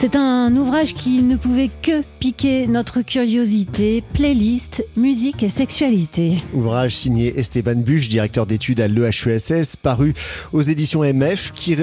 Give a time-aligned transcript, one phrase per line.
[0.00, 6.36] C'est un ouvrage qui ne pouvait que piquer notre curiosité, playlist, musique et sexualité.
[6.54, 10.14] Ouvrage signé Esteban Buch, directeur d'études à l'EHESS, paru
[10.52, 11.76] aux éditions MF, qui,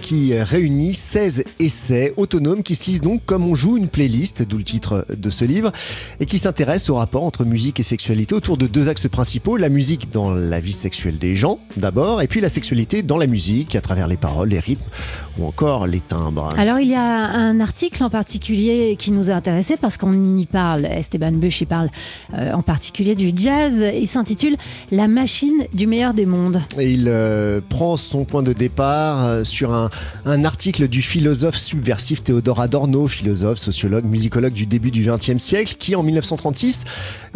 [0.00, 4.58] qui réunit 16 essais autonomes qui se lisent donc comme on joue une playlist, d'où
[4.58, 5.70] le titre de ce livre,
[6.18, 9.68] et qui s'intéresse au rapport entre musique et sexualité autour de deux axes principaux, la
[9.68, 13.76] musique dans la vie sexuelle des gens d'abord, et puis la sexualité dans la musique
[13.76, 14.90] à travers les paroles, les rythmes
[15.38, 16.48] ou encore les timbres.
[16.56, 20.46] Alors il y a un article en particulier qui nous a intéressé parce qu'on y
[20.46, 21.88] parle, Esteban Buch y parle
[22.34, 24.56] euh, en particulier du jazz, il s'intitule
[24.90, 26.62] La machine du meilleur des mondes.
[26.78, 29.90] Et il euh, prend son point de départ euh, sur un,
[30.24, 35.76] un, article du philosophe subversif Théodore Adorno, philosophe, sociologue, musicologue du début du XXe siècle,
[35.78, 36.84] qui en 1936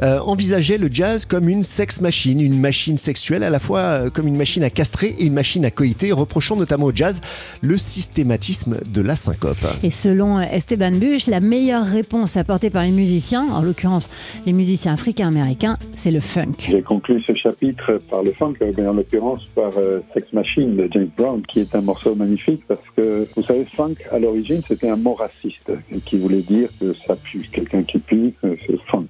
[0.03, 4.37] envisageait le jazz comme une sex machine, une machine sexuelle à la fois comme une
[4.37, 7.21] machine à castrer et une machine à coïter, reprochant notamment au jazz
[7.61, 9.67] le systématisme de la syncope.
[9.83, 14.09] Et selon Esteban Buch, la meilleure réponse apportée par les musiciens, en l'occurrence
[14.47, 16.59] les musiciens africains-américains, c'est le funk.
[16.61, 20.89] J'ai conclu ce chapitre par le funk, mais en l'occurrence par euh, Sex Machine de
[20.93, 24.89] James Brown, qui est un morceau magnifique parce que, vous savez, funk, à l'origine, c'était
[24.89, 25.73] un mot raciste
[26.07, 29.09] qui voulait dire que ça pue, quelqu'un qui pue, euh, c'est funk.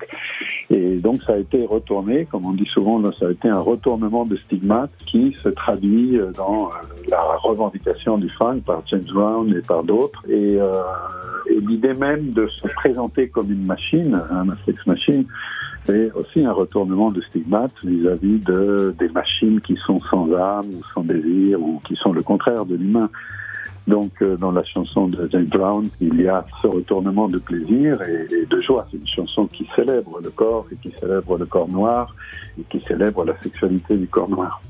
[0.70, 4.24] Et donc ça a été retourné, comme on dit souvent, ça a été un retournement
[4.24, 6.70] de stigmate qui se traduit euh, dans
[7.08, 10.22] la revendication du funk par James Brown et par d'autres.
[10.28, 10.82] Et, euh,
[11.68, 15.24] l'idée même de se présenter comme une machine, un sex machine,
[15.84, 20.82] c'est aussi un retournement de stigmate vis-à-vis de des machines qui sont sans âme ou
[20.94, 23.10] sans désir ou qui sont le contraire de l'humain.
[23.86, 28.00] Donc, euh, dans la chanson de James Brown, il y a ce retournement de plaisir
[28.02, 28.86] et de joie.
[28.90, 32.14] C'est une chanson qui célèbre le corps et qui célèbre le corps noir
[32.58, 34.60] et qui célèbre la sexualité du corps noir.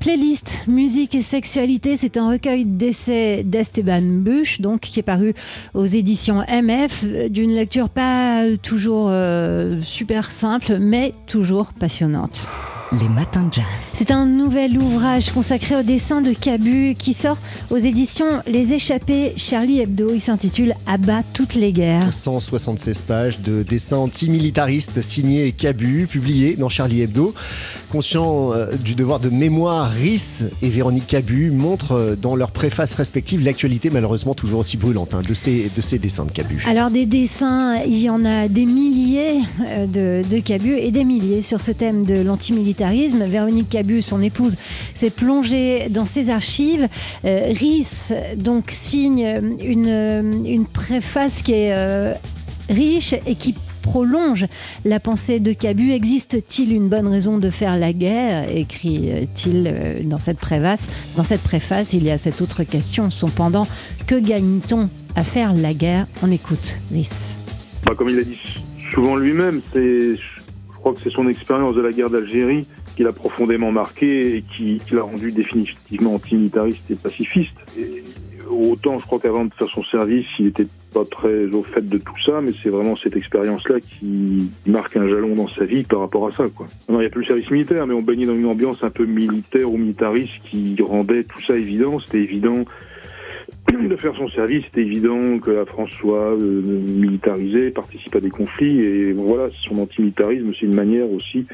[0.00, 5.34] Playlist Musique et Sexualité, c'est un recueil d'essais d'Esteban Buch, donc qui est paru
[5.74, 12.48] aux éditions MF, d'une lecture pas toujours euh, super simple, mais toujours passionnante.
[12.98, 13.64] Les matins de jazz.
[13.84, 17.38] C'est un nouvel ouvrage consacré au dessin de Cabu qui sort
[17.70, 20.12] aux éditions Les Échappés Charlie Hebdo.
[20.12, 22.12] Il s'intitule Abat toutes les guerres.
[22.12, 27.32] 176 pages de dessins antimilitaristes signés Cabu, publiés dans Charlie Hebdo.
[27.92, 32.94] Conscient euh, du devoir de mémoire, Rhys et Véronique Cabu montrent euh, dans leurs préfaces
[32.94, 36.64] respectives l'actualité malheureusement toujours aussi brûlante hein, de, ces, de ces dessins de Cabu.
[36.68, 41.04] Alors des dessins, il y en a des milliers euh, de, de Cabu et des
[41.04, 44.56] milliers sur ce thème de l'antimilitarisme Véronique Cabu, son épouse,
[44.94, 46.88] s'est plongée dans ses archives.
[47.24, 47.52] Euh,
[48.36, 52.14] donc signe une, une préface qui est euh,
[52.68, 54.46] riche et qui prolonge
[54.84, 55.92] la pensée de Cabu.
[55.92, 58.50] Existe-t-il une bonne raison de faire la guerre?
[58.50, 60.88] Écrit-il euh, dans cette préface.
[61.16, 63.10] Dans cette préface, il y a cette autre question.
[63.10, 63.66] Son pendant,
[64.06, 66.06] que gagne-t-on à faire la guerre?
[66.22, 67.34] On écoute Rhys.
[67.86, 68.38] Bah, comme il a dit
[68.92, 70.16] souvent lui-même, c'est
[70.80, 74.80] crois que c'est son expérience de la guerre d'Algérie qui l'a profondément marqué et qui,
[74.90, 77.54] l'a rendu définitivement antimilitariste et pacifiste.
[78.50, 81.98] Autant, je crois qu'avant de faire son service, il n'était pas très au fait de
[81.98, 86.00] tout ça, mais c'est vraiment cette expérience-là qui marque un jalon dans sa vie par
[86.00, 86.48] rapport à ça.
[86.52, 86.66] Quoi.
[86.88, 89.04] Il n'y a plus le service militaire, mais on baignait dans une ambiance un peu
[89.04, 92.00] militaire ou militariste qui rendait tout ça évident.
[92.00, 92.64] C'était évident
[93.88, 98.30] de faire son service, c'était évident que la France soit euh, militarisée, participe à des
[98.30, 101.46] conflits, et voilà, son antimilitarisme, c'est une manière aussi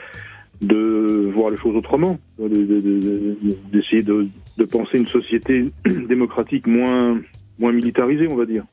[0.63, 4.29] de voir les choses autrement, d'essayer de, de,
[4.59, 5.67] de, penser une société
[6.09, 7.21] démocratique moins,
[7.59, 8.65] moins militarisée, on va dire.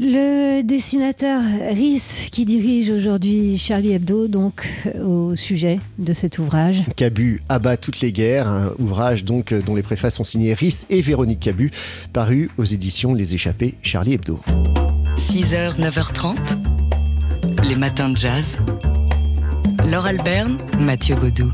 [0.00, 1.40] Le dessinateur
[1.70, 4.66] Rhys qui dirige aujourd'hui Charlie Hebdo, donc
[5.00, 6.82] au sujet de cet ouvrage.
[6.96, 11.00] Cabu abat toutes les guerres, un ouvrage donc dont les préfaces sont signées Rhys et
[11.00, 11.70] Véronique Cabu,
[12.12, 14.40] paru aux éditions Les Échappés Charlie Hebdo.
[15.16, 16.36] 6h, 9h30,
[17.68, 18.58] les matins de jazz.
[19.88, 21.52] Laure Alberne, Mathieu Baudou.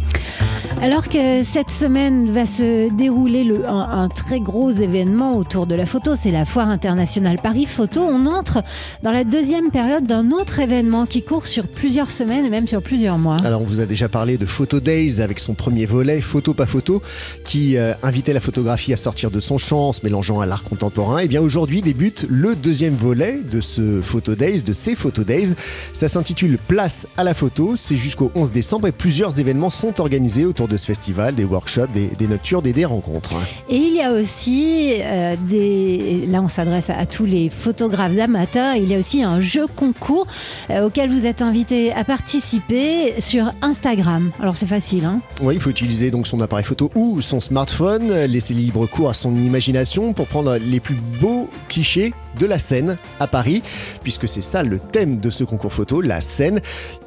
[0.83, 5.87] Alors que cette semaine va se dérouler le, un, très gros événement autour de la
[5.87, 8.63] photo, c'est la Foire internationale Paris Photo, on entre
[9.03, 12.83] dans la deuxième période d'un autre événement qui court sur plusieurs semaines et même sur
[12.83, 13.37] plusieurs mois.
[13.45, 16.67] Alors on vous a déjà parlé de Photo Days avec son premier volet, Photo pas
[16.67, 17.03] photo,
[17.45, 21.19] qui euh, invitait la photographie à sortir de son champ se mélangeant à l'art contemporain.
[21.19, 25.55] Et bien aujourd'hui débute le deuxième volet de ce Photo Days, de ces Photo Days.
[25.93, 30.47] Ça s'intitule Place à la photo, c'est jusqu'au 11 décembre et plusieurs événements sont organisés
[30.47, 33.35] autour autour de ce festival, des workshops, des, des nocturnes et des rencontres.
[33.69, 36.27] Et il y a aussi euh, des.
[36.29, 38.77] Là, on s'adresse à, tous les photographes amateurs.
[38.77, 40.27] Il y a aussi un jeu concours
[40.71, 44.31] euh, auquel vous êtes invité à participer sur Instagram.
[44.41, 48.25] Alors, c'est facile, hein Oui, il faut utiliser donc son appareil photo ou son smartphone,
[48.25, 52.97] laisser libre cours à son imagination pour prendre les plus beaux clichés de la scène
[53.19, 53.63] à Paris,
[54.03, 56.61] puisque c'est ça le thème de ce concours photo, la scène.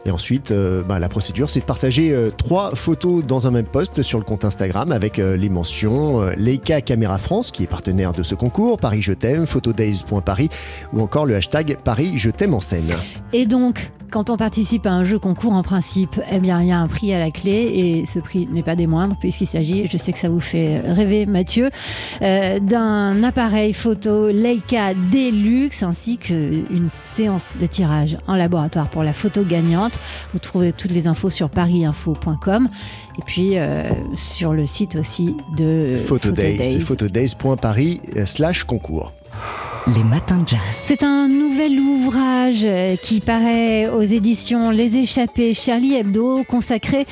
[0.05, 3.65] Et ensuite, euh, bah, la procédure, c'est de partager euh, trois photos dans un même
[3.65, 8.13] post sur le compte Instagram avec euh, les mentions Leica Caméra France, qui est partenaire
[8.13, 10.49] de ce concours, Paris Je t'aime, photodays.paris
[10.91, 12.91] ou encore le hashtag Paris Je t'aime en scène.
[13.31, 16.71] Et donc, quand on participe à un jeu concours, en principe, eh bien, il y
[16.71, 19.87] a un prix à la clé et ce prix n'est pas des moindres puisqu'il s'agit,
[19.87, 21.69] je sais que ça vous fait rêver Mathieu,
[22.21, 29.43] d'un appareil photo Leica Deluxe ainsi qu'une séance de tirage en laboratoire pour la photo
[29.43, 29.99] gagnante.
[30.33, 32.67] Vous trouvez toutes les infos sur parisinfo.com
[33.19, 33.83] et puis euh,
[34.15, 36.63] sur le site aussi de Photodays.
[36.63, 39.13] C'est photodays.paris slash concours.
[39.95, 40.59] Les matins de jazz.
[40.77, 42.65] C'est un nouvel ouvrage
[43.03, 47.05] qui paraît aux éditions Les Échappés Charlie Hebdo consacré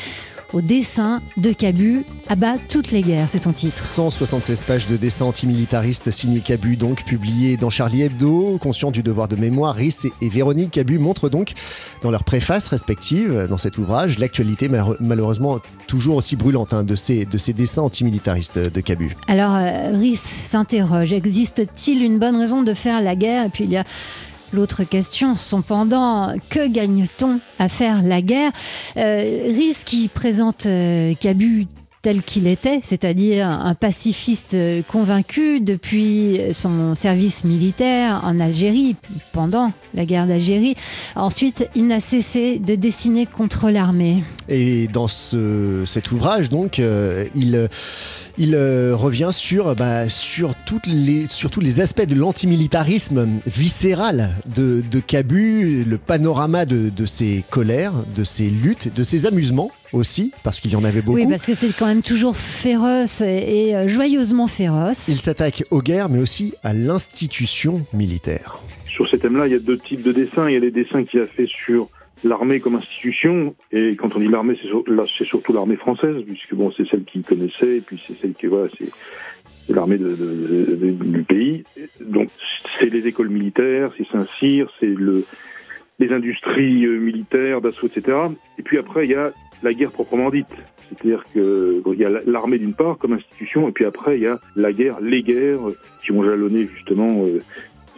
[0.54, 3.86] au dessin de Cabu abat toutes les guerres, c'est son titre.
[3.86, 8.58] 176 pages de dessin antimilitariste signé Cabu, donc publié dans Charlie Hebdo.
[8.60, 11.54] Conscient du devoir de mémoire, Rhys et Véronique Cabu montrent donc
[12.02, 14.70] dans leurs préfaces respectives dans cet ouvrage l'actualité
[15.00, 19.16] malheureusement toujours aussi brûlante hein, de, ces, de ces dessins antimilitaristes de Cabu.
[19.28, 23.46] Alors euh, Rhys s'interroge, existe-t-il une bonne raison de faire la guerre?
[23.46, 23.84] Et puis il y a
[24.54, 28.52] L'autre question, son pendant, que gagne-t-on à faire la guerre?
[28.98, 31.68] Euh, qui présente euh, Cabu
[32.02, 34.58] tel qu'il était, c'est-à-dire un pacifiste
[34.88, 38.96] convaincu depuis son service militaire en Algérie,
[39.34, 40.76] pendant la guerre d'Algérie.
[41.16, 44.24] Ensuite, il n'a cessé de dessiner contre l'armée.
[44.50, 47.70] Et dans ce, cet ouvrage, donc, euh, il
[48.38, 54.32] il euh, revient sur, bah, sur, toutes les, sur tous les aspects de l'antimilitarisme viscéral
[54.56, 59.72] de, de Cabu, le panorama de, de ses colères, de ses luttes, de ses amusements
[59.94, 61.18] aussi, parce qu'il y en avait beaucoup.
[61.18, 65.08] Oui, parce que c'est quand même toujours féroce et, euh, joyeusement féroce.
[65.08, 68.60] Il s'attaque aux guerres, mais aussi à l'institution militaire.
[68.88, 70.48] Sur ces thèmes-là, il y a deux types de dessins.
[70.48, 71.88] Il y a les dessins qu'il a fait sur
[72.24, 74.58] l'armée comme institution, et quand on dit l'armée,
[75.18, 78.48] c'est surtout l'armée française, puisque bon, c'est celle qu'il connaissait, et puis c'est celle qui,
[78.48, 78.90] voilà, c'est
[79.74, 80.16] l'armée de,
[80.92, 81.64] du pays.
[82.02, 82.30] Donc,
[82.80, 85.26] c'est les écoles militaires, c'est Saint-Cyr, c'est le,
[86.00, 88.18] les industries euh, militaires, d'assaut, etc.
[88.58, 89.32] Et puis après, il y a
[89.64, 90.48] la guerre proprement dite.
[90.90, 94.28] C'est-à-dire qu'il il y a l'armée d'une part comme institution, et puis après, il y
[94.28, 95.60] a la guerre, les guerres
[96.04, 97.40] qui ont jalonné justement euh,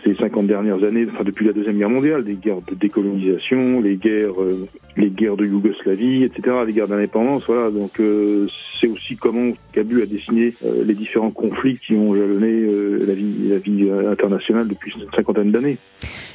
[0.03, 3.95] ces 50 dernières années, enfin depuis la Deuxième Guerre mondiale, des guerres de décolonisation, les
[3.95, 4.67] guerres, euh,
[4.97, 7.71] les guerres de Yougoslavie, etc., les guerres d'indépendance, voilà.
[7.71, 8.47] Donc euh,
[8.79, 12.67] c'est aussi comment Cabu a dessiné euh, les différents conflits qui ont jalonné
[13.05, 15.77] la vie, la vie internationale depuis une cinquantaine d'années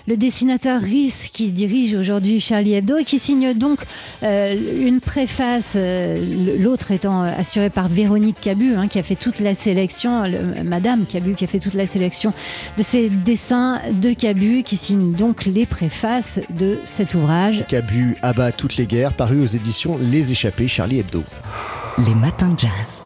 [0.09, 3.81] le dessinateur Rhys qui dirige aujourd'hui Charlie Hebdo et qui signe donc
[4.23, 9.39] euh, une préface, euh, l'autre étant assurée par Véronique Cabu, hein, qui a fait toute
[9.39, 10.25] la sélection,
[10.65, 12.33] Madame Cabu qui a fait toute la sélection
[12.79, 17.65] de ces dessins de Cabu, qui signe donc les préfaces de cet ouvrage.
[17.69, 21.23] Cabu abat toutes les guerres, paru aux éditions Les Échappés Charlie Hebdo.
[21.99, 23.03] Les matins de jazz.